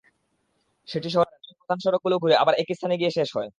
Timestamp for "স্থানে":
2.77-2.95